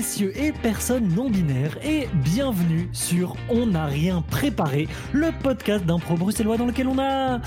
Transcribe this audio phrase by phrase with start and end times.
[0.00, 6.14] messieurs et personnes non binaires et bienvenue sur On n'a rien préparé, le podcast d'impro
[6.14, 7.38] bruxellois dans lequel on a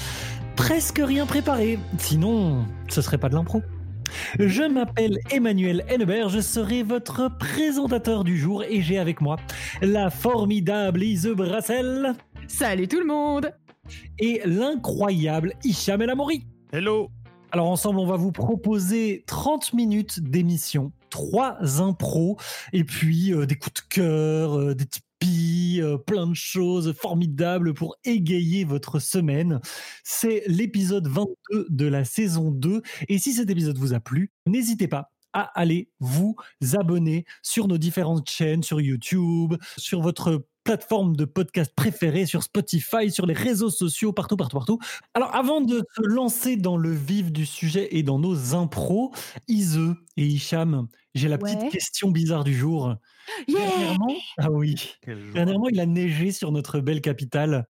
[0.55, 1.79] presque rien préparé.
[1.97, 3.63] Sinon, ce serait pas de l'impro.
[4.37, 9.37] Je m'appelle Emmanuel Hennebert, je serai votre présentateur du jour et j'ai avec moi
[9.81, 12.13] la formidable Ise Brassel
[12.47, 13.51] Salut tout le monde
[14.19, 16.45] et l'incroyable Hicham El Amori.
[16.71, 17.09] Hello
[17.51, 22.37] Alors ensemble, on va vous proposer 30 minutes d'émission, trois impros
[22.73, 27.75] et puis euh, des coups de cœur, euh, des tipis, euh, plein de choses formidables
[27.75, 29.59] pour égayer votre semaine.
[30.03, 34.87] C'est l'épisode 22 de la saison 2 et si cet épisode vous a plu, n'hésitez
[34.87, 36.35] pas à aller vous
[36.73, 43.11] abonner sur nos différentes chaînes, sur YouTube, sur votre plateforme de podcast préférée, sur Spotify,
[43.11, 44.79] sur les réseaux sociaux, partout, partout, partout.
[45.13, 49.11] Alors, avant de se lancer dans le vif du sujet et dans nos impros,
[49.47, 49.79] Ise
[50.17, 51.69] et Hicham, j'ai la petite Ouais.
[51.69, 52.95] question bizarre du jour.
[53.47, 54.75] Yeah Dernièrement, ah oui,
[55.33, 57.65] dernièrement, il a neigé sur notre belle capitale.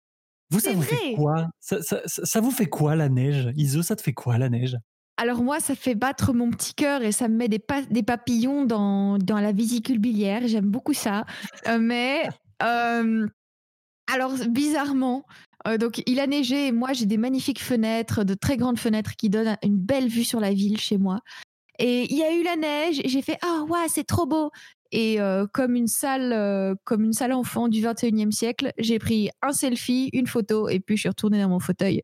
[0.50, 1.48] Vous, ça fait quoi?
[1.60, 3.50] Ça, ça- ça- ça vous fait quoi la neige?
[3.56, 4.78] Ise, ça te fait quoi la neige?
[5.18, 8.02] Alors moi, ça fait battre mon petit cœur et ça me met des, pa- des
[8.04, 10.42] papillons dans, dans la vésicule biliaire.
[10.48, 11.26] J'aime beaucoup ça.
[11.68, 12.24] Euh, mais
[12.62, 15.26] alors bizarrement,
[15.68, 19.16] euh, donc il a neigé et moi j'ai des magnifiques fenêtres, de très grandes fenêtres
[19.16, 21.20] qui donnent une belle vue sur la ville chez moi.
[21.80, 24.52] Et il y a eu la neige et j'ai fait ah ouais c'est trop beau.
[24.92, 29.30] Et euh, comme une salle euh, comme une salle enfant du 21e siècle, j'ai pris
[29.42, 32.02] un selfie, une photo et puis je suis retournée dans mon fauteuil.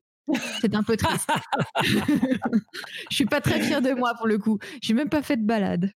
[0.62, 1.30] C'est un peu triste.
[1.84, 4.60] je suis pas très fière de moi pour le coup.
[4.82, 5.92] J'ai même pas fait de balade.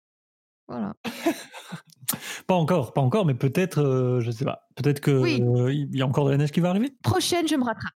[0.72, 0.94] Voilà.
[2.48, 5.42] Pas encore, pas encore, mais peut-être, euh, je sais pas, peut-être que Oui.
[5.42, 6.94] euh, il y a encore de la neige qui va arriver?
[7.04, 7.94] Prochaine, je me rattrape.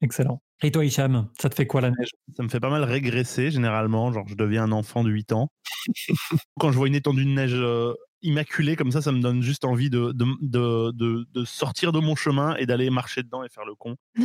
[0.00, 0.40] Excellent.
[0.62, 2.08] Et toi, Hicham, ça te fait quoi la neige?
[2.36, 5.48] Ça me fait pas mal régresser généralement, genre je deviens un enfant de 8 ans.
[6.58, 9.64] Quand je vois une étendue de neige euh, immaculée comme ça, ça me donne juste
[9.66, 13.48] envie de, de, de, de- de sortir de mon chemin et d'aller marcher dedans et
[13.50, 13.96] faire le con.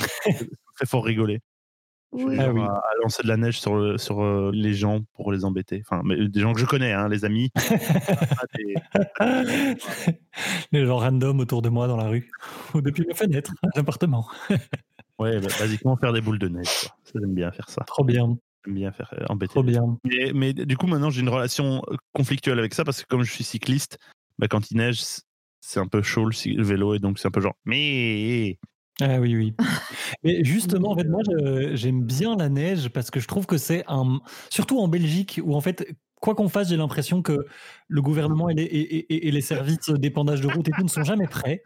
[0.00, 1.40] Ça me fait fort rigoler.
[2.12, 2.36] Oui.
[2.40, 2.60] Ah oui.
[2.62, 5.82] à, à lancer de la neige sur, euh, les gens pour les embêter.
[5.84, 7.50] Enfin, mais des gens que je connais, hein, les amis.
[8.56, 8.74] Des-
[10.72, 12.30] Les gens random autour de moi dans la rue
[12.74, 14.26] ou depuis ma fenêtre l'appartement.
[15.18, 16.68] Ouais, bah, basiquement faire des boules de neige.
[16.82, 16.96] quoi.
[17.02, 17.82] Ça, J'aime bien faire ça.
[17.82, 19.50] Trop bien, J'aime bien faire euh, embêter.
[19.50, 19.98] trop bien.
[20.04, 23.24] Mais, mais du coup, maintenant, j'ai une relation euh, conflictuelle avec ça parce que comme
[23.24, 23.98] je suis cycliste,
[24.38, 25.02] bah, quand il neige,
[25.60, 27.56] c'est un peu chaud le vélo et donc c'est un peu genre.
[27.64, 28.58] Mais
[29.00, 29.54] Ah oui, oui.
[30.24, 33.58] Mais justement, en fait, moi, je- j'aime bien la neige parce que je trouve que
[33.58, 34.20] c'est un.
[34.50, 35.86] Surtout en Belgique, où en fait,
[36.20, 37.46] quoi qu'on fasse, j'ai l'impression que
[37.88, 40.88] le gouvernement et les, et- et- et les services d'épandage de route et tout ne
[40.88, 41.62] sont jamais prêts.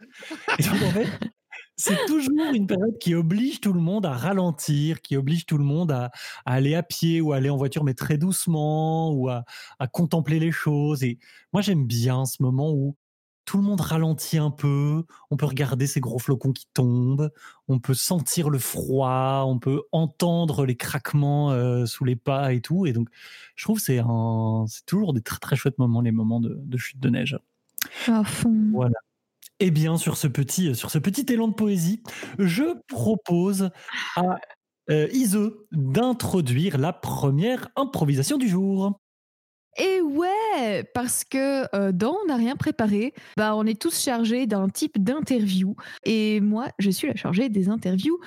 [0.59, 1.09] Et donc, en fait,
[1.77, 5.65] c'est toujours une période qui oblige tout le monde à ralentir, qui oblige tout le
[5.65, 6.11] monde à,
[6.45, 9.43] à aller à pied ou à aller en voiture, mais très doucement, ou à,
[9.79, 11.03] à contempler les choses.
[11.03, 11.19] Et
[11.53, 12.95] moi, j'aime bien ce moment où
[13.45, 17.31] tout le monde ralentit un peu, on peut regarder ces gros flocons qui tombent,
[17.67, 22.61] on peut sentir le froid, on peut entendre les craquements euh, sous les pas et
[22.61, 22.85] tout.
[22.85, 23.09] Et donc,
[23.55, 26.57] je trouve que c'est un, c'est toujours des très très chouettes moments, les moments de,
[26.57, 27.37] de chute de neige.
[28.07, 28.71] À fond.
[28.71, 28.95] Voilà.
[29.59, 32.01] Eh bien, sur ce petit, sur ce petit élan de poésie,
[32.39, 33.69] je propose
[34.15, 34.37] à
[34.89, 35.39] euh, Ise
[35.71, 38.99] d'introduire la première improvisation du jour.
[39.77, 44.45] Et ouais, parce que euh, dans On n'a rien préparé, bah, on est tous chargés
[44.45, 45.75] d'un type d'interview.
[46.03, 48.19] Et moi, je suis la chargée des interviews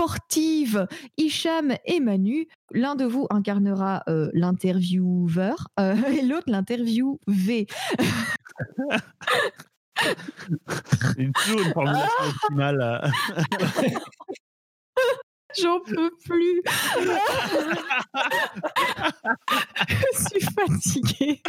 [0.00, 0.86] sportives.
[1.16, 7.18] Hicham et Manu, l'un de vous incarnera euh, l'intervieweur euh, et l'autre l'interviewé.
[11.18, 13.12] une, toujours une formulation optimale.
[15.60, 16.62] J'en peux plus.
[19.88, 21.42] je suis fatiguée.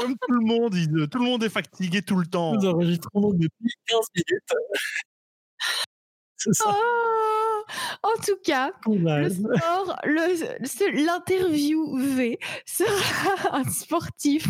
[0.00, 2.54] Comme tout le monde, il- tout le monde est fatigué tout le temps.
[2.54, 4.52] Nous enregistrons depuis 15 minutes.
[6.36, 6.64] C'est ça.
[6.68, 6.78] Ah
[8.02, 14.48] en tout cas, le sport, ce- l'interviewé sera un sportif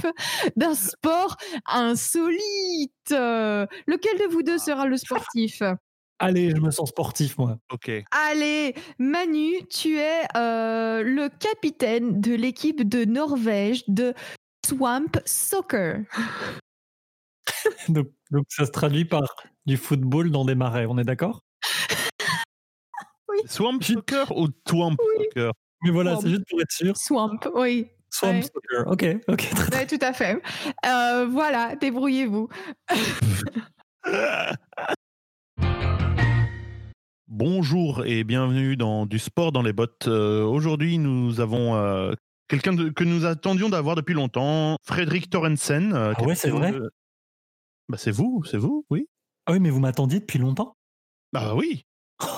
[0.57, 1.37] d'un sport
[1.67, 3.11] insolite.
[3.11, 5.63] Lequel de vous deux sera le sportif?
[6.25, 7.59] Allez, je me sens sportif, moi.
[7.73, 7.91] Ok.
[8.13, 14.15] Allez, Manu, tu es euh, le capitaine de l'équipe de Norvège de
[14.65, 16.03] Swamp Soccer.
[17.89, 19.23] Donc, donc ça se traduit par
[19.67, 21.41] du football dans des marais, on est d'accord?
[23.47, 25.53] Swamp Soccer ou Twamp Soccer?
[25.83, 26.21] Mais voilà, Swamp.
[26.23, 26.97] c'est juste pour être sûr.
[26.97, 27.89] Swamp, oui.
[28.11, 28.43] Swamp Ouais.
[28.43, 28.87] soccer.
[28.87, 30.41] Ok, ok, Ouais, tout à fait.
[30.87, 32.49] Euh, voilà, débrouillez-vous.
[37.35, 40.07] Bonjour et bienvenue dans du sport dans les bottes.
[40.07, 42.13] Euh, Aujourd'hui, nous avons euh,
[42.47, 45.95] quelqu'un que nous attendions d'avoir depuis longtemps, Frédéric Torrensen.
[45.95, 46.75] ah ouais, c'est vrai.
[47.89, 49.09] Bah, c'est vous, c'est vous, oui.
[49.47, 50.77] Ah oui, mais vous m'attendiez depuis longtemps.
[51.33, 51.87] Bah oui.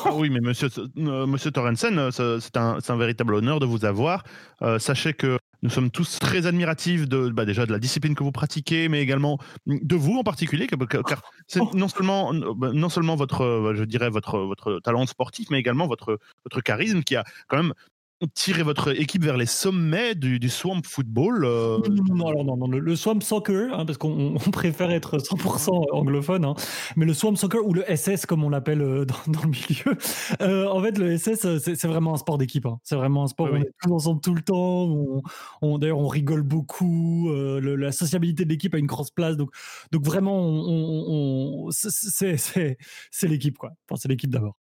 [0.04, 3.84] Ah oui, mais monsieur, euh, monsieur Torrensen, euh, c'est un, un, véritable honneur de vous
[3.84, 4.22] avoir.
[4.62, 8.22] Euh, sachez que nous sommes tous très admiratifs de, bah déjà de la discipline que
[8.22, 11.70] vous pratiquez, mais également de vous en particulier, car c'est oh.
[11.74, 16.60] non seulement, non seulement votre, je dirais votre, votre talent sportif, mais également votre, votre
[16.60, 17.72] charisme qui a quand même
[18.26, 21.78] tirer votre équipe vers les sommets du, Swamp Football euh.
[21.88, 26.54] Non, non, non, non, le, Swamp Soccer, hein, parce qu'on préfère être 100% anglophone, hein,
[26.96, 29.98] mais le Swamp Soccer ou le SS comme on l'appelle euh, dans, le milieu,
[30.40, 32.78] euh, en fait le SS c'est vraiment un sport d'équipe, hein.
[32.82, 35.22] c'est vraiment un sport où on est tous ensemble tout le temps,
[35.62, 39.50] on, d'ailleurs on rigole beaucoup, la sociabilité de l'équipe a une grosse place, donc,
[39.92, 44.56] donc vraiment on, c'est l'équipe quoi, enfin, c'est l'équipe d'abord.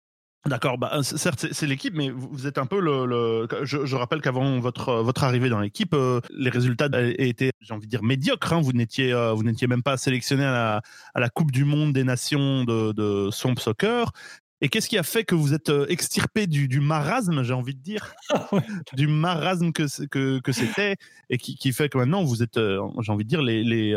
[0.46, 3.46] D'accord, bah, euh, certes c'est l'équipe, mais vous êtes un peu le.
[3.64, 6.88] Je, rappelle qu'avant votre votre arrivée dans l'équipe, euh, les résultats
[7.18, 8.54] étaient, j'ai envie de dire, médiocres.
[8.54, 8.62] Hein.
[8.62, 10.82] Vous n'étiez euh, vous n'étiez même pas sélectionné à la,
[11.14, 14.14] à la, Coupe du Monde des Nations de, de Soccer.
[14.62, 17.82] Et qu'est-ce qui a fait que vous êtes extirpé du, du marasme, j'ai envie de
[17.82, 18.50] dire, ah
[18.94, 20.96] du marasme que que, que c'était,
[21.30, 23.94] et qui, qui, fait que maintenant vous êtes, j'ai envie de dire, les les,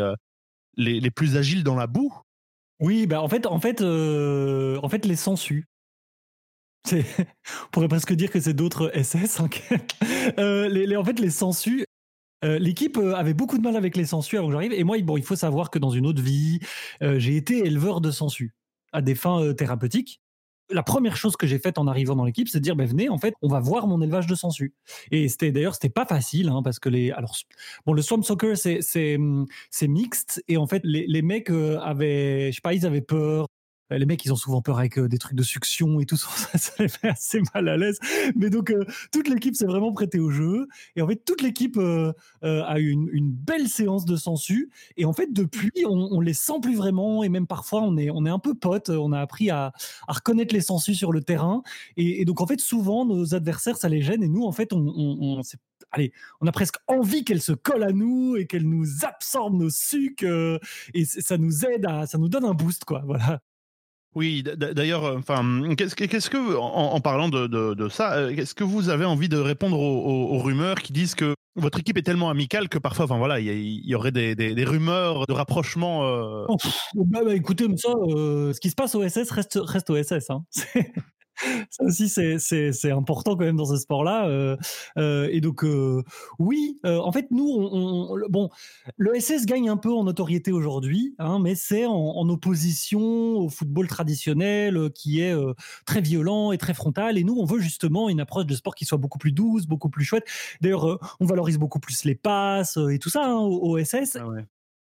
[0.75, 2.13] les les, plus agiles dans la boue?
[2.79, 5.67] Oui, bah en fait, en fait, en fait, les sangsues.
[6.91, 9.41] On pourrait presque dire que c'est d'autres SS.
[10.39, 11.85] Euh, en fait, les sensus,
[12.45, 14.73] euh, l'équipe euh, avait beaucoup de mal avec les sensus avant que j'arrive.
[14.73, 16.59] Et moi, bon, il faut savoir que dans une autre vie,
[17.01, 18.53] j'ai été éleveur de sensus
[18.93, 20.21] à des fins thérapeutiques.
[20.69, 23.09] La première chose que j'ai faite en arrivant dans l'équipe, c'est de dire, ben, venez,
[23.09, 24.73] en fait, on va voir mon élevage de sensus.
[25.11, 27.35] Et c'était d'ailleurs, c'était pas facile, hein, parce que les, alors,
[27.85, 29.17] bon, le swamp soccer, c'est, c'est,
[29.69, 33.43] c'est mixte, et en fait, les, les mecs avaient, je sais pas, ils avaient peur
[33.43, 33.47] euh,
[33.89, 36.57] les mecs, ils ont souvent peur avec euh, des trucs de succion et tout ça,
[36.57, 37.99] ça les fait assez mal à l'aise.
[38.35, 40.67] Mais donc, euh, toute l'équipe s'est vraiment prêtée au jeu.
[40.95, 44.71] Et en fait, toute l'équipe a eu une, belle séance de sensu.
[44.97, 47.23] Et en fait, depuis, on, on, les sent plus vraiment.
[47.23, 48.89] Et même parfois, on est, on est un peu potes.
[48.89, 49.73] On a appris à,
[50.07, 51.63] reconnaître les sensus sur le terrain.
[51.97, 54.23] Et, donc, en fait, souvent, nos adversaires, ça les gêne.
[54.23, 55.41] Et nous, en fait, on,
[55.91, 59.69] allez, on a presque envie qu'elle se colle à nous et qu'elle nous absorbe nos
[59.69, 60.59] sucres.
[60.93, 63.03] et ça nous aide à, ça nous donne un boost, quoi.
[63.05, 63.41] Voilà.
[64.15, 65.43] Oui, d'ailleurs, euh, enfin,
[65.75, 65.95] qu'est-ce
[66.29, 70.81] que, en, parlant de, ça, euh, est-ce que vous avez envie de répondre aux, rumeurs
[70.81, 74.11] qui disent que votre équipe est tellement amicale que parfois, enfin voilà, il y, aurait
[74.11, 76.05] des, rumeurs de rapprochement.
[76.05, 76.45] Euh...
[76.47, 76.57] Oh,
[76.95, 80.29] bah, bah, écoutez, ça, ce qui se passe au SS reste, reste au SS.
[80.29, 80.43] Hein.
[81.69, 84.27] ça aussi c'est important quand même dans ce sport-là.
[84.27, 84.57] Euh,
[84.97, 86.03] euh, et donc euh,
[86.39, 88.49] oui, en fait nous, on, bon,
[88.97, 93.87] le SS gagne un peu en notoriété aujourd'hui, hein, mais c'est en, opposition au football
[93.87, 95.35] traditionnel qui est
[95.85, 97.17] très violent et très frontal.
[97.17, 99.89] Et nous, on veut justement une approche de sport qui soit beaucoup plus douce, beaucoup
[99.89, 100.25] plus chouette.
[100.61, 104.17] D'ailleurs, on valorise beaucoup plus les passes et tout ça hein, au, SS.
[104.19, 104.25] Ah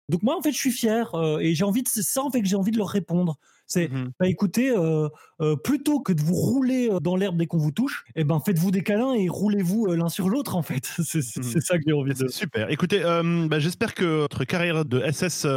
[0.09, 2.47] donc moi, en fait, je suis fier et j'ai envie de ça en fait que
[2.47, 3.37] j'ai envie de leur répondre.
[3.71, 5.07] C'est, mmh bah, écoutez, euh,
[5.39, 8.41] euh, plutôt que de vous rouler euh, dans l'herbe dès qu'on vous touche, eh ben
[8.45, 10.83] faites-vous des câlins et roulez-vous l'un sur l'autre en fait.
[11.03, 12.27] C'est, mmh ça que j'ai envie de.
[12.27, 12.69] Super.
[12.69, 15.47] Écoutez, bah, j'espère que votre carrière de SS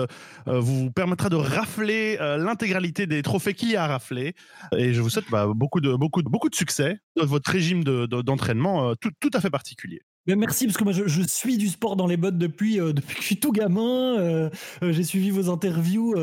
[0.47, 4.35] vous permettra de rafler l'intégralité des trophées qu'il y a à rafler.
[4.77, 7.83] Et je vous souhaite bah, beaucoup de beaucoup de beaucoup de succès dans votre régime
[7.83, 11.97] de, d'entraînement tout, tout à fait particulier merci parce que moi je, suis du sport
[11.97, 14.19] dans les bottes depuis euh, depuis que je suis tout gamin.
[14.19, 14.51] Euh,
[14.83, 16.15] euh, j'ai suivi vos interviews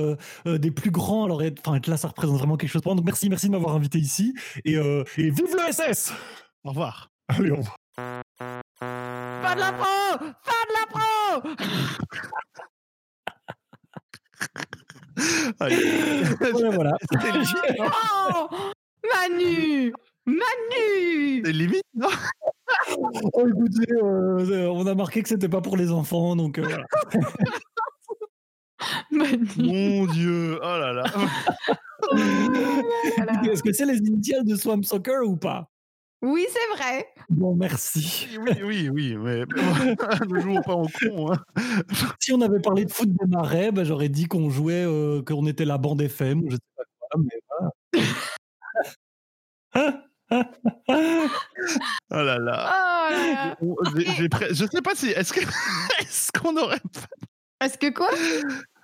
[0.45, 1.25] des plus grands.
[1.25, 2.97] Alors enfin être là ça représente vraiment quelque chose pour moi.
[2.97, 4.33] Donc merci merci de m'avoir invité ici
[4.65, 6.13] et, et vive le SS.
[6.63, 7.09] Au revoir.
[7.27, 7.77] Allez au revoir.
[8.79, 10.99] Pas de la pro, pas de la pro.
[15.59, 15.75] voilà.
[16.71, 16.97] voilà.
[17.79, 18.49] oh,
[19.13, 19.93] Manu,
[20.31, 21.41] Manu.
[21.45, 22.07] C'est limite non?
[23.33, 26.57] Oh, écoutez, euh, on a marqué que c'était pas pour les enfants, donc.
[26.57, 26.65] Euh,
[29.57, 31.03] Mon Dieu, oh là là.
[33.51, 35.69] Est-ce que c'est les initiales de Swamp Soccer ou pas?
[36.21, 37.07] Oui, c'est vrai.
[37.29, 38.27] Bon, merci.
[38.39, 41.33] Oui, oui, oui, mais ne jouons pas en con.
[41.33, 41.43] Hein.
[42.19, 45.45] Si on avait parlé de foot de marais, ben, j'aurais dit qu'on jouait, euh, qu'on
[45.47, 47.41] était la bande FM, je sais pas quoi, mais
[49.73, 50.10] voilà.
[50.31, 53.57] Oh là là.
[53.61, 55.09] Oh je sais pas si.
[55.09, 55.41] Est-ce que
[56.01, 56.81] est-ce qu'on aurait.
[57.61, 58.09] Est-ce que quoi?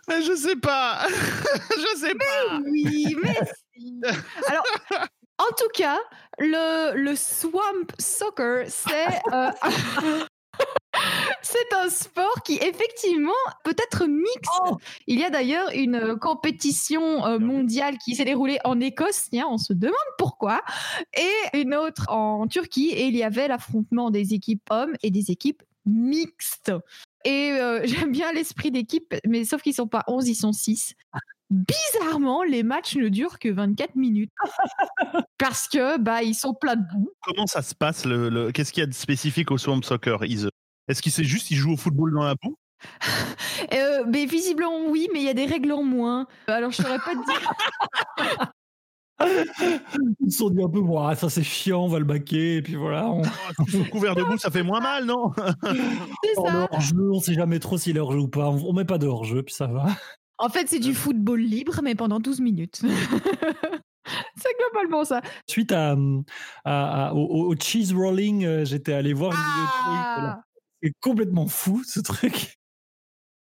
[0.09, 1.07] Je sais pas.
[1.07, 2.59] je sais pas.
[2.65, 4.01] oui, merci.
[4.47, 4.65] Alors,
[5.39, 5.99] en tout cas,
[6.39, 9.21] le, le Swamp Soccer, c'est.
[9.33, 9.51] Euh,
[11.41, 13.31] c'est un sport qui effectivement
[13.63, 14.51] peut être mixte.
[14.65, 19.29] Oh il y a d'ailleurs une euh, compétition euh, mondiale qui s'est déroulée en Écosse,
[19.33, 20.61] on se demande pourquoi,
[21.15, 25.31] et une autre en Turquie, et il y avait l'affrontement des équipes hommes et des
[25.31, 26.71] équipes mixte.
[27.25, 30.93] Et euh, j'aime bien l'esprit d'équipe, mais sauf qu'ils sont pas 11, ils sont 6.
[31.49, 34.31] Bizarrement, les matchs ne durent que 24 minutes.
[35.37, 37.09] Parce que bah ils sont pleins de boue.
[37.21, 40.25] Comment ça se passe le, le- Qu'est-ce qu'il y a de spécifique au Swamp Soccer
[40.25, 40.49] Is-
[40.87, 42.57] Est-ce qu'il c'est juste qu'ils jouent au football dans la boue?
[43.73, 46.27] Euh, mais visiblement oui, mais il y a des règles en moins.
[46.47, 48.51] Alors je saurais pas te dire.
[49.19, 52.61] Ils se sont dit un peu, Ouah, ça c'est chiant, on va le baquer, et
[52.61, 53.09] puis voilà.
[53.09, 53.23] On,
[53.65, 55.31] sont couverts de boue, ça fait moins mal, non?
[56.23, 56.67] C'est on ça.
[56.71, 58.49] on sait jamais trop s'il est hors-jeu ou pas.
[58.49, 59.87] On, met pas de hors-jeu, puis ça va.
[60.37, 62.81] En fait, c'est du football libre, mais pendant 12 minutes.
[64.35, 65.21] c'est globalement ça.
[65.49, 65.95] Suite à,
[66.63, 70.43] à- à- au, cheese rolling, euh, j'étais allé voir une vidéo de truc, voilà.
[70.77, 72.57] Ah, C'est complètement fou ce truc.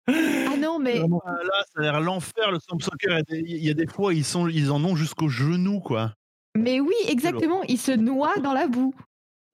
[0.07, 1.23] Ah non, mais Vraiment.
[1.25, 3.21] Ah, Là, ça a l'air l'enfer, le Swamp Soccer.
[3.31, 6.15] Il y a des- fois, ils, sont, ils en ont jusqu'au genou, quoi.
[6.57, 7.63] Mais oui, exactement.
[7.65, 8.95] Il se noie dans la boue.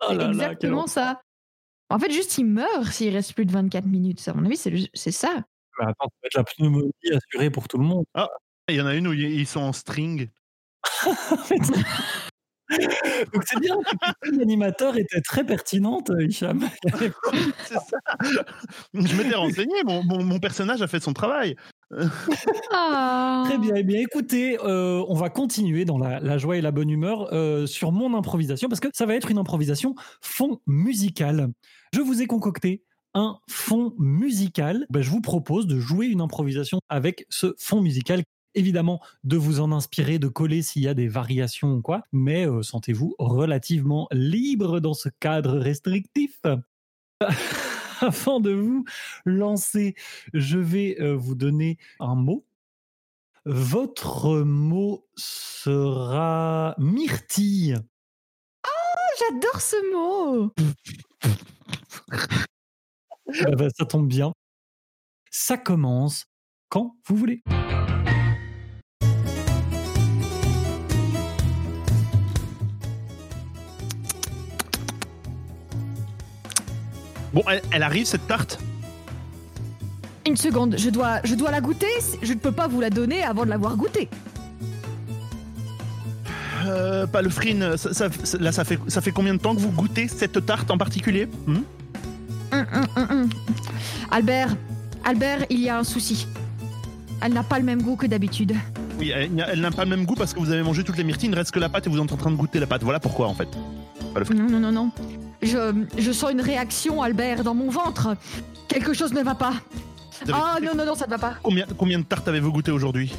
[0.06, 1.20] Oh là, exactement ça.
[1.88, 4.26] En fait, juste il meurt s'il reste plus de 24 minutes.
[4.28, 4.56] À mon avis,
[4.94, 5.34] c'est ça.
[5.78, 8.04] Mais attends, ça va être la pneumonie assurée pour tout le monde.
[8.68, 10.28] Il y en a une où ils ils sont en string.
[13.32, 13.76] Donc c'est bien.
[14.32, 16.68] L'animateur était très pertinente, Hicham.
[17.66, 17.98] C'est ça.
[18.94, 21.56] Je m'étais renseigné, mon, mon- mon personnage a fait son travail.
[22.72, 23.42] Ah.
[23.46, 23.74] Très bien.
[23.76, 27.32] Eh bien, écoutez, euh, on va continuer dans la, la joie et la bonne humeur
[27.32, 31.48] euh, sur mon improvisation parce que ça va être une improvisation fond musical.
[31.92, 32.82] Je vous ai concocté
[33.14, 34.86] un fond musical.
[34.90, 38.22] Ben, je vous propose de jouer une improvisation avec ce fond musical.
[38.54, 42.46] Évidemment, de vous en inspirer, de coller s'il y a des variations ou quoi, mais
[42.46, 46.40] euh, sentez-vous relativement libre dans ce cadre restrictif.
[48.00, 48.84] Avant de vous
[49.24, 49.94] lancer,
[50.32, 52.44] je vais euh, vous donner un mot.
[53.44, 57.78] Votre mot sera myrtille.
[59.18, 60.52] J'adore ce mot.
[63.46, 64.32] Ah bah, ça tombe bien.
[65.30, 66.26] Ça commence
[66.68, 67.44] quand vous voulez.
[77.32, 78.58] Bon, elle, elle arrive, cette tarte
[80.26, 81.86] Une seconde, je dois, je dois la goûter.
[82.22, 84.08] Je ne peux pas vous la donner avant de l'avoir goûtée.
[86.66, 87.76] euh, Pas le frine.
[87.76, 90.44] Ça, ça- ça- là, ça fait, ça fait combien de temps que vous goûtez cette
[90.44, 91.28] tarte en particulier?
[91.46, 91.58] Hmm?
[92.52, 93.28] Hum, hum, hum, hum.
[94.10, 94.56] Albert,
[95.04, 96.26] Albert, il y a un souci.
[97.22, 98.54] Elle n'a pas le même goût que d'habitude.
[98.98, 101.04] Oui, elle, elle n'a pas le même goût parce que vous avez mangé toutes les
[101.04, 102.66] myrtilles, il ne reste que la pâte et vous êtes en train de goûter la
[102.66, 102.82] pâte.
[102.82, 103.48] Voilà pourquoi, en fait.
[104.34, 104.90] Non, non, non, non.
[105.42, 108.16] Je, je sens une réaction, Albert, dans mon ventre.
[108.68, 109.54] Quelque chose ne va pas.
[110.32, 111.34] Ah non, non, non, ça ne va pas.
[111.42, 113.12] Combien, combien de tartes avez-vous goûté aujourd'hui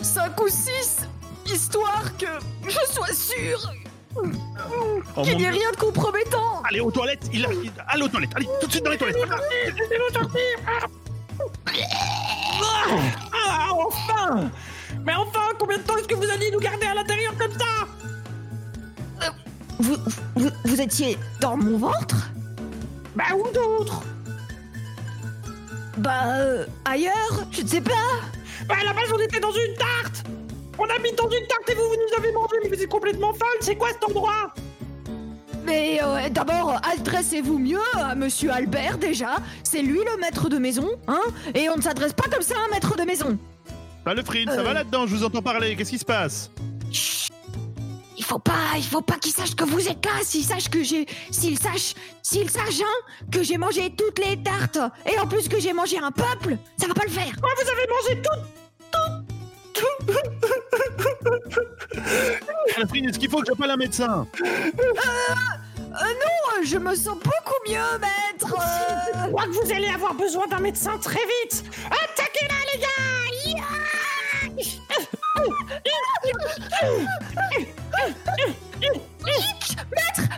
[0.00, 1.08] 5 ou 6
[1.46, 2.26] Histoire que
[2.68, 3.70] je sois sûre
[5.16, 6.62] Oh, qu'il n'y ait rien de compromettant.
[6.68, 7.72] Allez aux toilettes, il arrive.
[7.88, 9.16] Allez aux toilettes, allez, tout de suite dans les toilettes.
[13.32, 14.50] Ah, enfin
[15.04, 17.88] Mais enfin, combien de temps est-ce que vous alliez nous garder à l'intérieur comme ça?
[19.84, 19.96] Vous,
[20.36, 22.30] vous, vous étiez dans mon ventre?
[23.14, 24.02] Bah, où d'autre
[25.98, 27.92] Bah, euh, ailleurs Je ne sais pas.
[28.68, 30.24] Bah, à la base, on était dans une tarte
[30.78, 33.32] On habite dans une tarte et vous, vous nous avez mangé, mais vous êtes complètement
[33.34, 34.54] folle C'est quoi cet endroit?
[35.66, 39.36] Mais euh, d'abord, adressez-vous mieux à Monsieur Albert déjà.
[39.62, 41.22] C'est lui le maître de maison, hein
[41.54, 43.38] Et on ne s'adresse pas comme ça à un maître de maison.
[44.04, 44.62] Pas le ça Euh.
[44.62, 45.74] va là-dedans, je vous entends parler.
[45.76, 46.50] Qu'est-ce qui se passe?
[46.92, 47.23] Chut
[48.24, 50.12] Il faut pas, il faut pas qu'il sache que vous êtes là.
[50.22, 54.78] S'il sache que j'ai, s'il sache, s'il sache, hein, que j'ai mangé toutes les tartes
[55.04, 57.36] et en plus que j'ai mangé un peuple, ça va pas le faire.
[57.38, 58.40] Quoi, vous avez mangé tout
[62.74, 64.26] Pas le frine, est-ce qu'il faut que j'appelle un médecin?
[65.76, 68.54] Oh, je me sens beaucoup mieux, maître.
[68.54, 72.88] Euh, Je crois que vous allez avoir besoin d'un médecin très vite Attaquez-la, les gars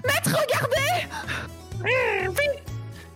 [0.05, 1.07] maître, regardez.
[1.85, 2.63] Euh, Vite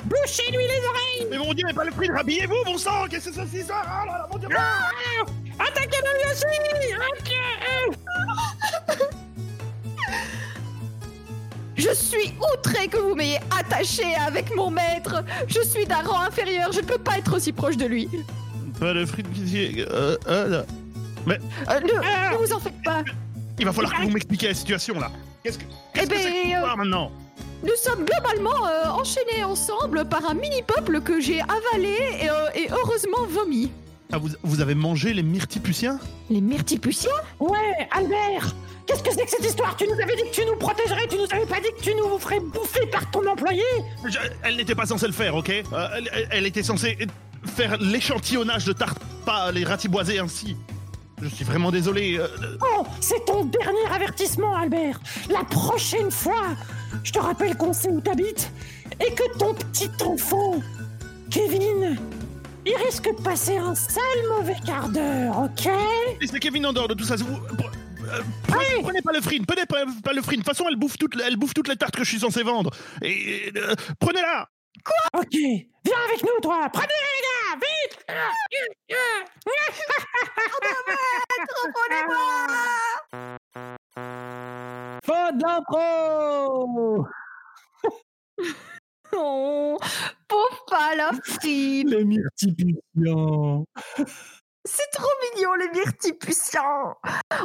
[0.05, 3.35] Bouchez-lui les oreilles Mais mon dieu, mais pas le frine, rhabillez-vous, bon sang Qu'est-ce que
[3.35, 4.89] c'est ça, c'est ça Oh là là, mon dieu Ah
[5.59, 6.45] Attaquez-le lui aussi
[7.13, 7.31] Ok.
[11.77, 15.25] Je suis outré que vous m'ayez attaché avec mon maître.
[15.49, 16.73] Je suis d'un rang inférieur.
[16.73, 18.09] Je ne peux pas être aussi proche de lui.
[18.79, 20.65] Pas le frine, euh, euh, là.
[21.29, 21.35] Euh,
[21.81, 22.31] ne, Ah.
[22.33, 23.03] ne vous en faites pas.
[23.59, 25.11] Il va falloir que vous m'expliquiez la situation là.
[25.43, 25.65] Qu'est-ce que
[25.95, 27.13] Eh que c'est que cette ben, histoire, maintenant
[27.63, 32.69] Nous sommes globalement euh, enchaînés ensemble par un mini-peuple que j'ai avalé et, euh, et
[32.71, 33.71] heureusement vomi.
[34.13, 35.99] Ah, vous, vous avez mangé les myrtipuciens
[36.31, 38.55] Les myrtipuciens Ouais, Albert
[38.87, 39.77] Qu'est-ce que c'est que cette histoire?
[39.77, 41.95] Tu nous avais dit que tu nous protégerais, tu nous avais pas dit que tu
[41.95, 43.63] nous ferais bouffer par ton employé
[44.09, 45.49] Je- Elle n'était pas censée le faire, ok?
[45.51, 46.99] Euh, elle, elle- elle était censée
[47.47, 50.57] faire l'échantillonnage de tarte, pas les ratiboiser ainsi.
[51.23, 52.19] Je suis vraiment désolé.
[52.19, 52.29] euh,
[52.63, 56.57] Oh, c'est ton dernier avertissement, Albert La prochaine fois,
[57.05, 58.51] je te rappelle qu'on sait où t'habites
[59.01, 60.61] et que ton petit enfant,
[61.31, 61.99] Kevin,
[62.67, 65.69] il risque de passer un sale mauvais quart d'heure, ok?
[66.27, 67.17] C'est Kevin en dehors de tout ça.
[67.17, 70.41] Vous, euh, prenez, prenez pas le frine, prenez pas, pas le frine.
[70.41, 72.43] De toute façon, elle bouffe, toutes, elle bouffe toutes les tartes que je suis censé
[72.43, 72.71] vendre.
[73.03, 74.49] Et euh, prenez-la
[75.15, 77.99] Ok, viens avec nous, toi Prenez les gars, vite
[85.05, 87.07] Fin de l'impro
[89.13, 89.79] Oh,
[90.29, 93.65] pauvre palafrine Les myrtipuciens
[94.65, 96.95] C'est trop mignon, les myrtipuciens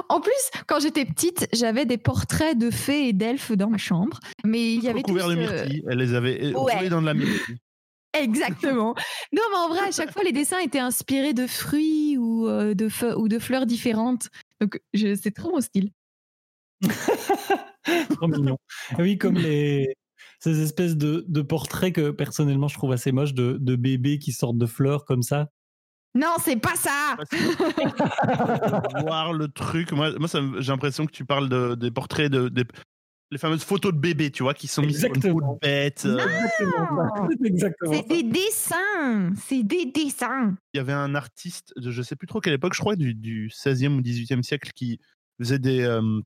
[0.09, 0.31] En plus,
[0.67, 4.19] quand j'étais petite, j'avais des portraits de fées et d'elfes dans ma chambre.
[4.45, 5.83] Mais il y avait Recouvert tous, de euh, myrtilles.
[5.89, 6.87] Elle les avait Ouais.
[6.89, 7.57] dans de la myrtille.
[8.15, 8.95] Exactement.
[9.33, 12.73] Non, mais en vrai, à chaque fois, les dessins étaient inspirés de fruits ou, euh,
[12.73, 14.29] de, ou de fleurs différentes.
[14.61, 15.91] Donc, c'est trop mon style.
[18.15, 18.57] Trop mignon.
[18.97, 19.95] Oui, comme les
[20.39, 24.31] ces espèces de, de portraits que personnellement je trouve assez moches de, de bébés qui
[24.31, 25.47] sortent de fleurs comme ça.
[26.13, 27.17] Non, c'est pas ça
[29.01, 29.91] Voir le truc.
[29.91, 30.29] Moi, moi
[30.59, 32.47] j'ai l'impression que tu parles de, des portraits de.
[32.47, 32.63] Des,
[33.35, 36.03] les fameuses photos de bébés, tu vois, qui sont mises sur une peau de bête.
[36.05, 37.27] euh, Exactement ça.
[37.91, 42.27] C'est des dessins C'est des dessins il y avait un artiste, de, je sais plus
[42.27, 44.99] trop quelle époque, je crois du, du 16e ou 18e siècle, qui
[45.39, 46.21] faisait des, euh,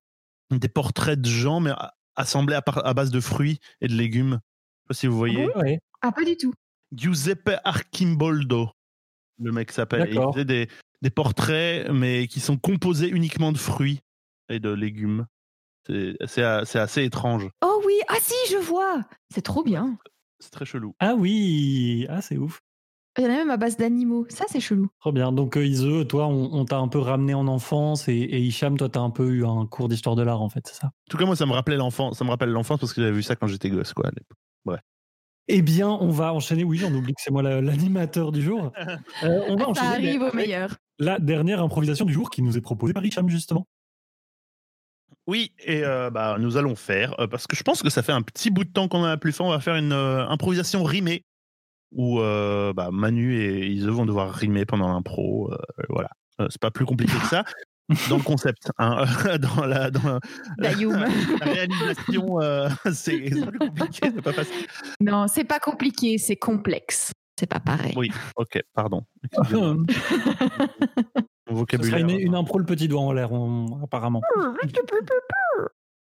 [0.52, 1.72] des portraits de gens, mais
[2.16, 4.40] assemblés à, par- à base de fruits et de légumes.
[4.40, 5.48] Je sais pas si vous voyez.
[5.56, 5.80] Ouais.
[6.02, 6.54] Ah, pas du tout.
[6.96, 8.70] Giuseppe Archimboldo,
[9.42, 10.10] le mec s'appelle.
[10.12, 10.68] Il faisait des,
[11.02, 14.00] des portraits, mais qui sont composés uniquement de fruits
[14.50, 15.26] et de légumes.
[16.28, 17.50] C'est assez étrange.
[17.64, 19.02] Oh oui, ah si, je vois
[19.34, 19.98] C'est trop bien.
[20.40, 20.94] C'est très chelou.
[21.00, 22.60] Ah oui, ah c'est ouf.
[23.18, 24.26] Il y en a même à base d'animaux.
[24.30, 24.88] Ça, c'est chelou.
[25.02, 25.32] Trop bien.
[25.34, 28.78] Donc euh, Ise, toi, on, on t'a un peu ramené en enfance et, et Hicham,
[28.78, 30.88] toi, t'as un peu eu un cours d'histoire de l'art en fait, c'est ça?
[30.88, 32.18] En tout cas, moi, ça me rappelait l'enfance.
[32.18, 34.08] Ça me rappelle l'enfance parce que j'avais vu ça quand j'étais gosse, quoi.
[34.08, 34.38] à l'époque.
[35.52, 36.64] Eh bien, on va enchaîner.
[36.64, 38.72] Oui, j'en oublie que c'est moi la- l'animateur du jour.
[39.24, 40.76] Euh, on va Ça enchaîner arrive au meilleur.
[41.00, 43.68] la dernière improvisation du jour qui nous est proposée par Hicham justement.
[45.30, 48.12] Oui, et euh, bah, nous allons faire, euh, parce que je pense que ça fait
[48.12, 50.28] un petit bout de temps qu'on en a plus fait, on va faire une euh,
[50.28, 51.22] improvisation rimée,
[51.92, 55.54] où euh, bah, Manu et Ise vont devoir rimer pendant l'impro.
[55.54, 55.58] euh,
[55.90, 56.10] voilà,
[56.42, 57.44] Euh, c'est pas plus compliqué que ça.
[58.10, 59.06] Dans le concept, hein,
[59.40, 60.20] dans, la, dans la-
[60.58, 60.98] Dayoum.
[61.40, 64.66] la réalisation, euh, c'est c'est plus compliqué, c'est pas facile.
[65.00, 67.12] non, c'est pas compliqué, c'est complexe.
[67.40, 67.94] C'est pas pareil.
[67.96, 69.04] Oui, ok, pardon.
[71.50, 72.00] Vocabulaire.
[72.00, 73.30] une, une impro le petit doigt en l'air,
[73.84, 74.22] apparemment.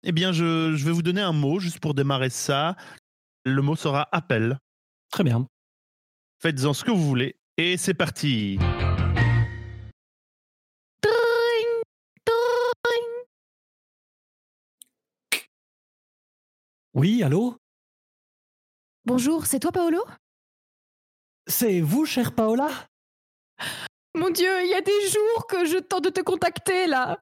[0.03, 2.75] Eh bien, je, je vais vous donner un mot juste pour démarrer ça.
[3.45, 4.59] Le mot sera appel.
[5.11, 5.47] Très bien.
[6.39, 7.37] Faites-en ce que vous voulez.
[7.57, 8.59] Et c'est parti.
[11.01, 11.81] Tring,
[12.25, 13.05] tring.
[16.93, 17.57] Oui, allô?
[19.05, 20.03] Bonjour, c'est toi Paolo?
[21.47, 22.69] C'est vous, chère Paola?
[24.17, 27.19] Mon Dieu, il y a des jours que je tente de te contacter là.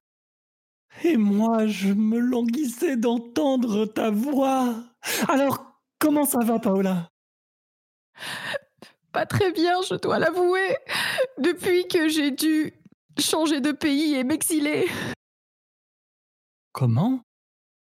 [1.04, 4.74] Et moi, je me languissais d'entendre ta voix.
[5.28, 7.10] Alors, comment ça va, Paola?
[9.12, 10.78] Pas très bien, je dois l'avouer.
[11.36, 12.72] Depuis que j'ai dû
[13.18, 14.88] changer de pays et m'exiler.
[16.72, 17.20] Comment?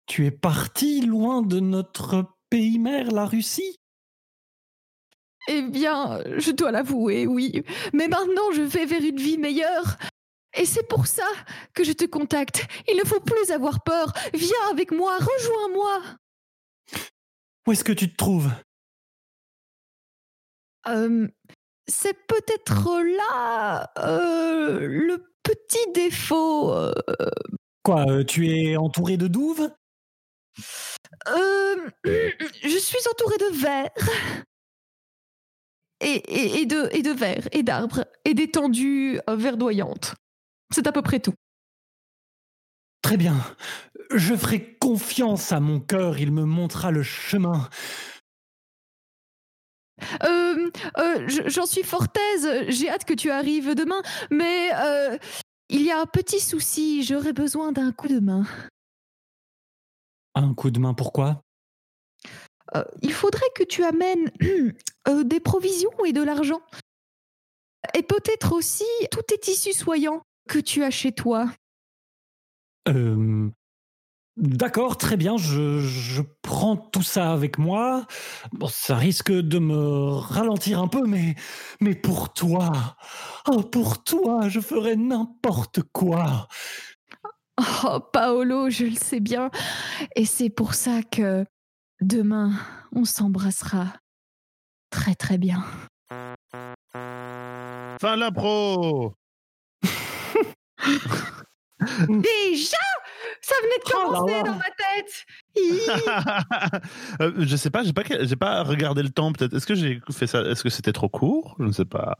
[0.06, 3.76] Tu es parti loin de notre pays mère, la Russie?
[5.50, 7.64] Eh bien, je dois l'avouer, oui.
[7.94, 9.96] Mais maintenant, je vais vers une vie meilleure.
[10.54, 11.26] Et c'est pour ça
[11.72, 12.66] que je te contacte.
[12.86, 14.12] Il ne faut plus avoir peur.
[14.34, 16.02] Viens avec moi, rejoins-moi.
[17.66, 18.50] Où est-ce que tu te trouves?
[20.86, 21.26] Euh,
[21.86, 26.72] c'est peut-être là euh, le petit défaut.
[26.74, 26.92] euh,
[27.82, 29.70] Quoi, tu es entouré de douves?
[31.28, 33.90] Euh, je suis entourée de vers.
[36.00, 40.14] Et, et, et de, et de vers, et d'arbres, et d'étendues euh, verdoyantes.
[40.72, 41.34] C'est à peu près tout.
[43.02, 43.36] Très bien.
[44.14, 47.68] Je ferai confiance à mon cœur, il me montrera le chemin.
[50.24, 55.18] Euh, euh, je- J'en suis fort aise, j'ai hâte que tu arrives demain, mais euh,
[55.68, 58.44] il y a un petit souci, j'aurais besoin d'un coup de main.
[60.34, 61.42] Un coup de main, pourquoi?
[62.74, 64.30] Euh, il faudrait que tu amènes
[65.08, 66.60] euh, des provisions et de l'argent.
[67.94, 71.50] Et peut-être aussi tous tes tissus soyants que tu as chez toi.
[72.88, 73.50] Euh,
[74.38, 78.06] D'accord, très bien, je, je prends tout ça avec moi.
[78.52, 81.34] Bon, ça risque de me ralentir un peu, mais,
[81.80, 82.96] mais pour toi,
[83.48, 86.46] oh, pour toi, je ferais n'importe quoi.
[87.82, 89.50] Oh, Paolo, je le sais bien.
[90.14, 91.44] Et c'est pour ça que
[92.00, 92.52] demain,
[92.92, 93.86] on s'embrassera
[94.90, 95.64] très très bien.
[98.00, 99.14] Fin de l'impro
[102.08, 102.76] Déjà?
[103.40, 104.42] Ça venait de Oh là commencer là.
[104.42, 105.24] dans ma tête.
[107.20, 109.54] Euh, Je sais pas, j'ai pas, j'ai pas regardé le temps peut-être.
[109.54, 110.42] Est-ce que j'ai fait ça?
[110.42, 111.56] Est-ce que c'était trop court?
[111.58, 112.18] Je ne sais pas.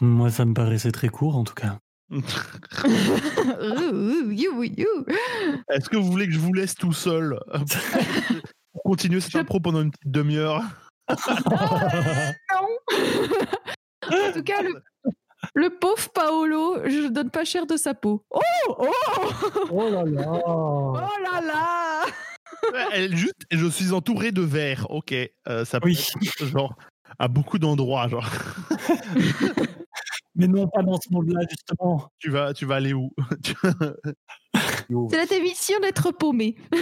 [0.00, 1.78] Moi, ça me paraissait très court, en tout cas.
[5.70, 7.38] Est-ce que vous voulez que je vous laisse tout seul?
[8.92, 10.62] Pour continuer cette Je- impro pendant une petite demi-heure
[11.08, 11.16] Non
[14.10, 14.74] En tout cas, le,
[15.54, 18.22] le pauvre Paolo, je ne donne pas cher de sa peau.
[18.30, 18.86] Oh Oh
[19.70, 22.02] Oh là là Oh là là
[22.92, 24.86] Elle juste, je suis entouré de verre.
[24.90, 25.14] Ok,
[25.48, 26.74] euh, ça peut Oui, être, genre
[27.18, 28.08] à beaucoup d'endroits.
[28.08, 28.28] Genre,
[30.34, 32.08] mais non, pas dans ce monde-là, justement.
[32.18, 33.10] tu vas, tu vas aller où?
[35.10, 36.56] C'est la démission d'être paumé.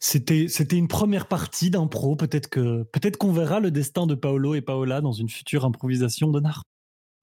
[0.00, 2.16] C'était, c'était une première partie d'impro.
[2.16, 6.28] Peut-être que, peut-être qu'on verra le destin de Paolo et Paola dans une future improvisation
[6.30, 6.62] de Nard.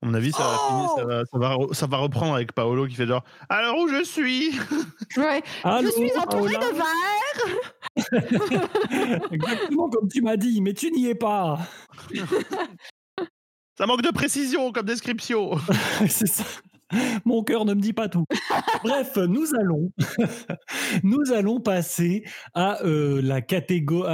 [0.01, 2.53] À mon avis, ça va, finir- ça, va, ça, va, re- ça va reprendre avec
[2.53, 4.57] Paolo qui fait genre Alors où je suis?
[5.17, 5.43] Ouais.
[5.63, 6.75] Allô, je suis entourée Paola de
[8.57, 11.59] verre Exactement comme tu m'as dit, mais tu n'y es pas.
[13.77, 15.57] Ça manque de précision comme description.
[16.07, 16.43] C'est ça.
[17.25, 18.25] Mon cœur ne me dit pas tout.
[18.83, 19.91] Bref, nous allons,
[21.03, 24.07] nous allons passer à euh, la catégorie,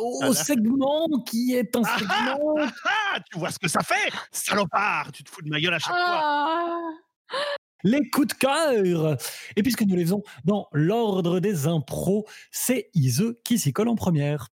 [0.00, 2.54] au Ah, segment qui est un Ah, segment.
[2.84, 5.78] Ah, tu vois ce que ça fait Salopard Tu te fous de ma gueule à
[5.78, 6.20] chaque fois.
[6.22, 6.80] Ah.
[7.84, 9.16] les coups de cœur.
[9.56, 13.96] Et puisque nous les faisons dans l'ordre des impros, c'est Ise qui s'y colle en
[13.96, 14.48] première.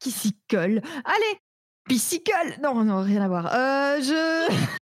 [0.00, 1.40] Qui s'y colle Allez
[1.88, 3.46] Piscicole Non, non, rien à voir.
[3.46, 4.76] Euh, je...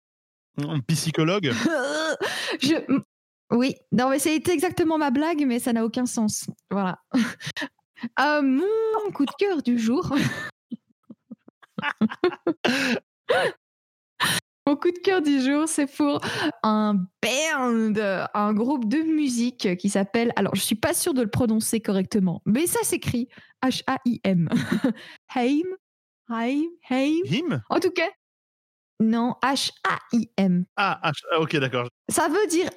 [0.59, 1.53] Un Psychologue?
[2.61, 3.03] Je...
[3.51, 6.47] Oui, non, mais c'était exactement ma blague, mais ça n'a aucun sens.
[6.71, 6.99] Voilà.
[8.21, 8.43] Euh,
[9.05, 10.15] mon coup de cœur du jour.
[14.67, 16.23] Mon coup de cœur du jour, c'est pour
[16.63, 20.33] un band, un groupe de musique qui s'appelle.
[20.37, 23.29] Alors, je suis pas sûre de le prononcer correctement, mais ça s'écrit
[23.63, 24.49] H-A-I-M.
[25.35, 25.77] Haim
[26.31, 27.21] Haim Haim?
[27.27, 28.09] Him En tout cas,
[29.01, 30.65] non, H-A-I-M.
[30.77, 31.89] ah, ah, ah, ok, d'accord.
[32.09, 32.69] Ça veut dire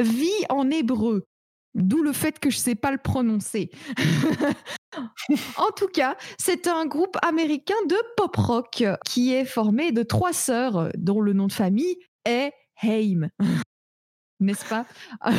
[0.00, 1.26] vie en hébreu.
[1.74, 3.70] D'où le fait que je sais pas le prononcer.
[5.56, 10.32] en tout cas, c'est un groupe américain de pop rock qui est formé de trois
[10.32, 13.28] sœurs dont le nom de famille est Haim.
[14.44, 14.84] N'est-ce pas?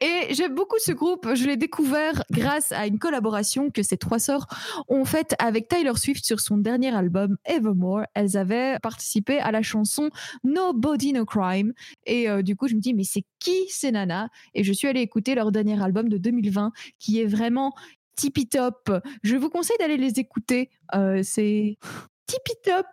[0.00, 1.28] Et j'aime beaucoup ce groupe.
[1.34, 4.46] Je l'ai découvert grâce à une collaboration que ces trois sœurs
[4.88, 8.02] ont faite avec Tyler Swift sur son dernier album Evermore.
[8.14, 10.10] Elles avaient participé à la chanson
[10.44, 11.72] Nobody No Crime.
[12.06, 14.28] Et euh, du coup, je me dis, mais c'est qui ces nanas?
[14.54, 16.70] Et je suis allée écouter leur dernier album de 2020
[17.00, 17.74] qui est vraiment
[18.14, 18.92] tippy top.
[19.24, 20.70] Je vous conseille d'aller les écouter.
[20.94, 21.78] Euh, c'est
[22.26, 22.86] tippy top.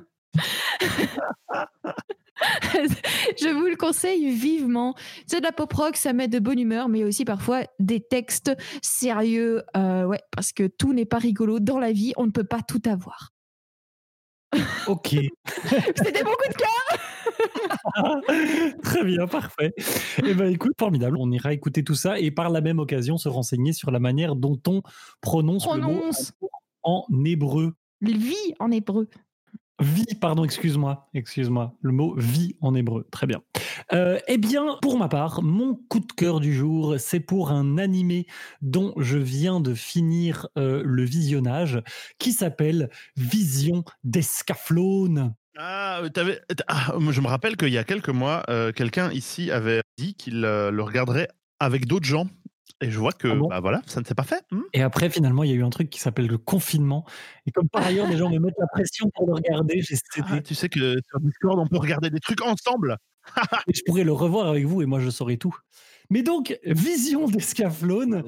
[3.40, 4.94] je vous le conseille vivement.
[5.26, 8.52] C'est de la pop rock, ça met de bonne humeur, mais aussi parfois des textes
[8.82, 9.62] sérieux.
[9.76, 12.62] Euh, ouais, parce que tout n'est pas rigolo dans la vie, on ne peut pas
[12.62, 13.30] tout avoir.
[14.86, 15.08] Ok.
[15.94, 16.96] C'était mon coup de cœur.
[18.82, 19.74] Très bien, parfait.
[20.24, 21.18] Eh ben, écoute, formidable.
[21.20, 24.36] On ira écouter tout ça et par la même occasion se renseigner sur la manière
[24.36, 24.80] dont on
[25.20, 26.32] prononce, le mot Prononce
[26.82, 27.74] en hébreu.
[28.00, 29.10] vie en hébreu.
[29.80, 31.76] Vie, pardon, excuse-moi, excuse-moi.
[31.80, 33.06] Le mot vie en hébreu.
[33.12, 33.42] Très bien.
[33.92, 37.78] Euh, eh bien, pour ma part, mon coup de cœur du jour, c'est pour un
[37.78, 38.26] animé
[38.60, 41.80] dont je viens de finir euh, le visionnage,
[42.18, 45.34] qui s'appelle Vision d'Escaflowne.
[45.56, 46.36] Ah, euh,
[46.66, 50.82] ah, je me rappelle qu'il y a quelques mois, quelqu'un ici avait dit qu'il le
[50.82, 51.28] regarderait
[51.60, 52.28] avec d'autres gens.
[52.80, 54.44] Et je vois que, Ah bon bah voilà, ça ne s'est pas fait.
[54.52, 54.60] hmm.
[54.72, 57.04] Et après, finalement, il y a eu un truc qui s'appelle le confinement.
[57.46, 59.96] Et comme par ailleurs, les gens me mettent la pression pour le regarder, j'ai.
[60.22, 62.96] Ah, tu sais que sur Discord, on peut regarder des trucs ensemble.
[63.66, 65.54] Et je pourrais le revoir avec vous et moi, je saurais tout.
[66.08, 68.22] Mais donc, Vision d'Escaflowne,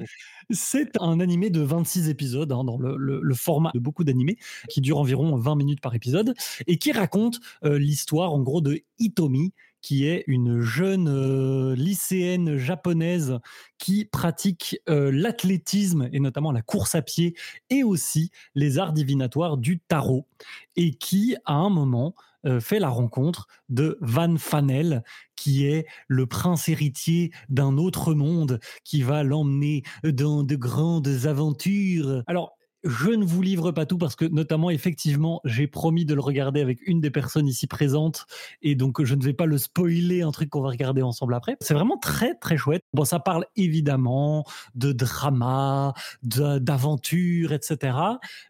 [0.51, 4.37] c'est un animé de 26 épisodes, hein, dans le, le- le format de beaucoup d'animés,
[4.69, 6.35] qui dure environ 20 minutes par épisode,
[6.67, 12.57] et qui raconte euh, l'histoire, en gros, de Hitomi, qui est une jeune euh, lycéenne
[12.57, 13.39] japonaise
[13.77, 17.35] qui pratique euh, l'athlétisme et notamment la course à pied
[17.69, 20.27] et aussi les arts divinatoires du tarot
[20.75, 22.15] et qui, à un moment,
[22.45, 25.03] euh, fait la rencontre de Van Fanel,
[25.35, 32.23] qui est le prince héritier d'un autre monde qui va l'emmener dans de grandes aventures.
[32.25, 36.21] Alors, je ne vous livre pas tout parce que notamment effectivement j'ai promis de le
[36.21, 38.25] regarder avec une des personnes ici présentes
[38.61, 41.57] et donc je ne vais pas le spoiler un truc qu'on va regarder ensemble après.
[41.61, 42.83] C'est vraiment très très chouette.
[42.93, 47.97] Bon ça parle évidemment de drama, d'aventure, etc.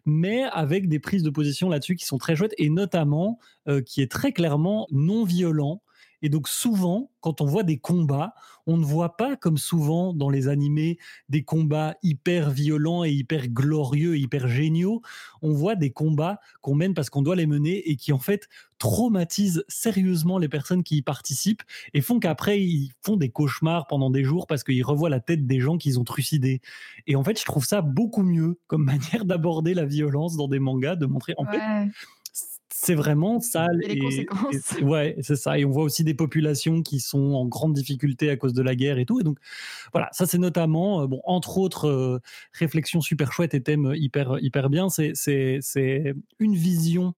[0.06, 4.02] Mais avec des prises de position là-dessus qui sont très chouettes et notamment euh, qui
[4.02, 5.82] est très clairement non violent.
[6.22, 8.34] Et donc souvent, quand on voit des combats,
[8.66, 13.48] on ne voit pas comme souvent dans les animés des combats hyper violents et hyper
[13.48, 15.02] glorieux, hyper géniaux.
[15.42, 18.48] On voit des combats qu'on mène parce qu'on doit les mener et qui en fait
[18.78, 21.62] traumatisent sérieusement les personnes qui y participent
[21.92, 25.46] et font qu'après ils font des cauchemars pendant des jours parce qu'ils revoient la tête
[25.46, 26.60] des gens qu'ils ont trucidés.
[27.08, 30.60] Et en fait, je trouve ça beaucoup mieux comme manière d'aborder la violence dans des
[30.60, 31.88] mangas, de montrer en fait Ouais.
[32.84, 33.80] C'est vraiment sale.
[33.84, 34.72] Et les conséquences.
[34.82, 35.56] ouais, c'est ça.
[35.56, 38.74] Et on voit aussi des populations qui sont en grande difficulté à cause de la
[38.74, 39.20] guerre et tout.
[39.20, 39.38] Et donc,
[39.92, 42.18] voilà, ça c'est notamment, euh, bon, entre autres euh,
[42.52, 44.88] réflexions super chouettes et thèmes hyper, hyper bien.
[44.88, 47.14] C'est, c'est, c'est une vision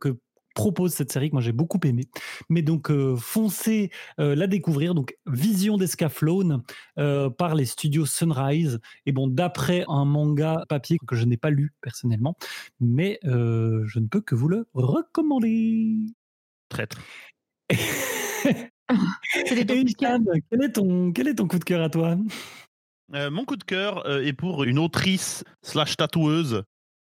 [0.00, 0.16] que
[0.54, 2.04] propose cette série que moi j'ai beaucoup aimé.
[2.48, 4.94] Mais donc euh, foncez euh, la découvrir.
[4.94, 6.62] Donc Vision d'Escaflowne
[6.98, 8.80] euh, par les studios Sunrise.
[9.06, 12.36] Et bon, d'après un manga papier que je n'ai pas lu personnellement,
[12.80, 15.96] mais euh, je ne peux que vous le recommander.
[16.68, 17.00] Traître.
[19.36, 22.16] Et quel est ton quel est ton coup de cœur à toi?
[23.14, 26.62] Euh, mon coup de cœur euh, est pour une autrice slash tatoueuse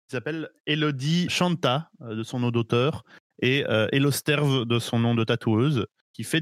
[0.07, 3.03] qui s'appelle Elodie Chanta, euh, de son nom d'auteur,
[3.41, 6.41] et euh, Elosterve de son nom de tatoueuse, qui fait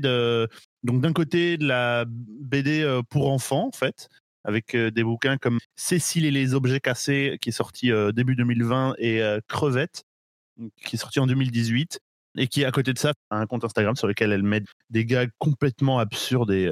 [0.84, 4.10] donc d'un côté de la BD euh, pour enfants, en fait,
[4.44, 8.36] avec euh, des bouquins comme Cécile et les objets cassés, qui est sorti euh, début
[8.36, 10.04] 2020, et Crevette,
[10.84, 12.00] qui est sorti en 2018,
[12.38, 15.06] et qui, à côté de ça, a un compte Instagram sur lequel elle met des
[15.06, 16.70] gags complètement absurdes et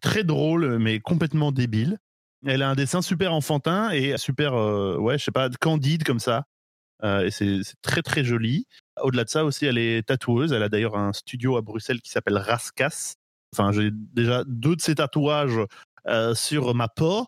[0.00, 1.98] très drôles, mais complètement débiles.
[2.46, 4.54] Elle a un dessin super enfantin et super,
[4.98, 6.44] ouais, je sais pas, candide comme ça.
[7.04, 8.66] Euh, et c'est très très joli.
[9.02, 10.52] Au-delà de ça aussi, elle est tatoueuse.
[10.52, 13.14] Elle a d'ailleurs un studio à Bruxelles qui s'appelle Rascas.
[13.54, 15.60] Enfin, j'ai déjà deux de ses tatouages
[16.06, 17.26] euh, sur ma peau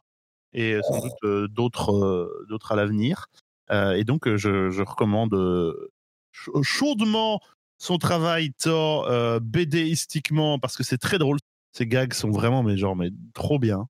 [0.53, 3.27] et sans doute euh, d'autres euh, d'autres à l'avenir.
[3.71, 5.93] Euh, et donc, euh, je, recommande euh,
[6.33, 7.41] ch- chaudement
[7.79, 11.39] son travail tant euh, BDistiquement parce que c'est très drôle.
[11.73, 13.87] Ces gags sont vraiment, mais genre, mais trop bien.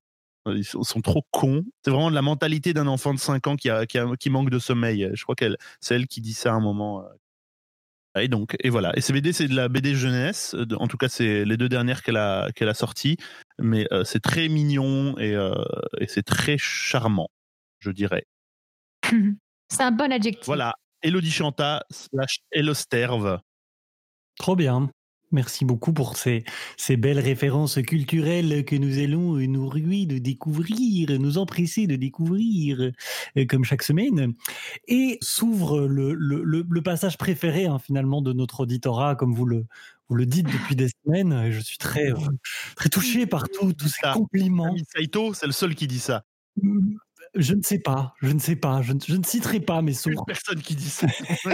[0.47, 1.63] Ils sont, sont trop cons.
[1.85, 4.29] C'est vraiment de la mentalité d'un enfant de 5 ans qui, a, qui, a- qui
[4.29, 5.09] manque de sommeil.
[5.13, 7.03] Je crois qu'elle, c'est elle qui dit ça à un moment.
[7.03, 8.21] euh.
[8.21, 8.91] Et donc, et voilà.
[8.97, 10.53] Et ces BD, c'est de la BD jeunesse.
[10.77, 13.15] En tout cas, c'est les deux dernières qu'elle a, qu'elle a sorties.
[13.59, 15.53] Mais euh, c'est très mignon et, euh,
[15.99, 17.29] et c'est très charmant,
[17.79, 18.25] je dirais.
[19.69, 20.45] C'est un bon adjectif.
[20.45, 20.75] Voilà.
[21.01, 23.39] Elodie Chanta slash Elosterve.
[24.37, 24.89] Trop bien.
[25.31, 26.43] Merci beaucoup pour ces,
[26.77, 31.95] ces belles références culturelles que nous allons euh, nous ruer de découvrir, nous empresser de
[31.95, 32.91] découvrir,
[33.37, 34.33] euh, comme chaque semaine.
[34.87, 39.45] Et s'ouvre le, le, le- le passage préféré, hein, finalement, de notre auditorat, comme vous
[39.45, 39.65] le,
[40.09, 41.49] vous le dites depuis des semaines.
[41.51, 42.17] Je suis très, euh,
[42.75, 44.11] très touché par tout- tous ces Ça.
[44.13, 44.75] compliments.
[44.93, 46.25] Saito, c'est le seul qui dit ça.
[47.33, 49.91] Je ne sais pas, je ne sais pas, je ne, je ne citerai pas mes
[49.93, 50.25] Une sources.
[50.27, 51.07] personne qui dit ça.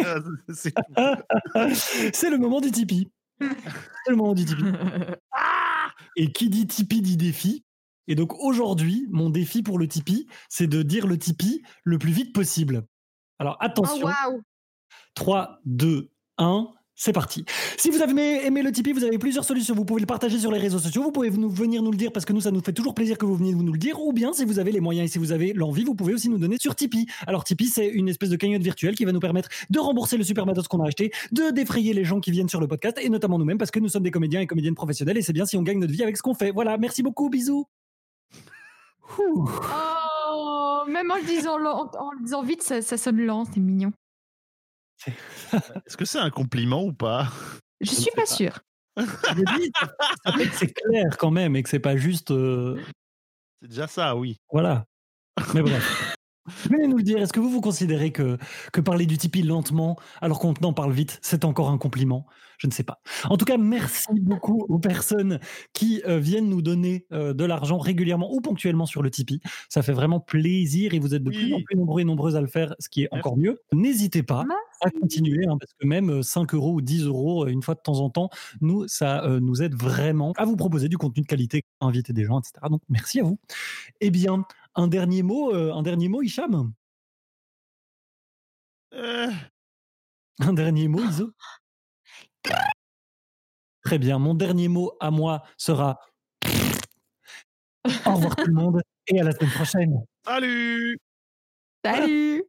[2.14, 3.12] C'est le moment du Tipeee.
[3.40, 4.74] Le moment du Tipeee.
[6.16, 7.64] Et qui dit Tipeee dit défi.
[8.08, 12.12] Et donc aujourd'hui, mon défi pour le Tipeee, c'est de dire le Tipeee le plus
[12.12, 12.86] vite possible.
[13.40, 14.42] Alors Oh attention, waouh
[15.16, 16.68] 3, 2, 1,
[17.00, 17.46] c'est parti.
[17.78, 19.76] Si vous avez aimé, le Tipeee, vous avez plusieurs solutions.
[19.76, 22.12] Vous pouvez le partager sur les réseaux sociaux, vous pouvez nous, venir nous le dire
[22.12, 24.02] parce que nous, ça nous fait toujours plaisir que vous veniez nous le dire.
[24.02, 26.28] Ou bien, si vous avez les moyens et si vous avez l'envie, vous pouvez aussi
[26.28, 27.06] nous donner sur Tipeee.
[27.28, 30.24] Alors Tipeee, c'est une espèce de cagnotte virtuelle qui va nous permettre de rembourser le
[30.24, 33.10] super matos qu'on a acheté, de défrayer les gens qui viennent sur le podcast et
[33.10, 35.56] notamment nous-mêmes parce que nous sommes des comédiens et comédiennes professionnels et c'est bien si
[35.56, 36.50] on gagne notre vie avec ce qu'on fait.
[36.50, 37.68] Voilà, merci beaucoup, bisous.
[39.20, 43.60] Oh, même en le disant, lent- en le disant vite, ça, ça sonne lent, c'est
[43.60, 43.92] mignon.
[45.86, 47.28] Est-ce que c'est un compliment ou pas?
[47.82, 48.26] Je ne suis pas pas.
[48.28, 48.60] sûre.
[48.98, 49.72] Je dis,
[50.26, 52.32] ça fait que c'est clair quand même et que c'est pas juste.
[52.32, 52.82] euh,
[53.62, 54.38] C'est déjà ça, oui.
[54.52, 54.86] Voilà.
[55.54, 56.16] Mais bref.
[56.70, 58.38] Venez nous le dire, est-ce que vous vous considérez que,
[58.72, 62.26] que parler du Tipeee lentement alors qu'on en parle vite, c'est encore un compliment?
[62.58, 63.02] Je ne sais pas.
[63.30, 65.40] En tout cas, merci beaucoup aux personnes
[65.74, 69.42] qui euh, viennent nous donner euh, de l'argent régulièrement ou ponctuellement sur le Tipeee.
[69.70, 72.42] Ça fait vraiment plaisir et vous êtes de plus en plus nombreux et nombreuses à
[72.42, 73.28] le faire, ce qui est Merci.
[73.28, 73.60] encore mieux.
[73.74, 74.44] N'hésitez pas
[74.82, 77.76] à continuer, hein, parce que même euh, 5 euros ou 10 euros euh, une fois
[77.76, 78.30] de temps en temps,
[78.62, 82.26] nous, ça euh, nous aide vraiment à vous proposer du contenu de qualité, inviter des
[82.26, 82.54] gens, etc.
[82.70, 83.40] Donc, merci à vous.
[84.02, 84.46] Eh bien,
[84.78, 86.72] un dernier mot, euh, un dernier mot, Hicham?
[88.94, 89.30] Euh,
[90.40, 91.32] Un dernier mot, Iso?
[93.84, 94.20] Très bien.
[94.20, 96.00] Mon dernier mot à moi sera
[96.46, 100.06] au revoir tout le monde et à la semaine prochaine.
[100.26, 101.00] Salut.
[101.84, 102.44] Salut